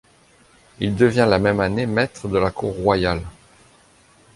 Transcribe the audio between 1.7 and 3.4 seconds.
Maître de la Cour Royale.